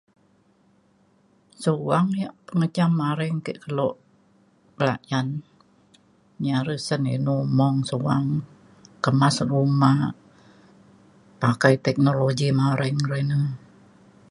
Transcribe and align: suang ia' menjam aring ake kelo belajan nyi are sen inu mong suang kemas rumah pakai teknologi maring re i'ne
suang 1.63 2.07
ia' 2.21 2.35
menjam 2.59 2.91
aring 3.09 3.37
ake 3.41 3.53
kelo 3.63 3.89
belajan 4.77 5.27
nyi 6.41 6.49
are 6.59 6.75
sen 6.87 7.01
inu 7.15 7.35
mong 7.57 7.77
suang 7.89 8.27
kemas 9.03 9.37
rumah 9.51 9.99
pakai 11.41 11.75
teknologi 11.85 12.47
maring 12.59 12.99
re 13.11 13.19
i'ne 13.21 13.41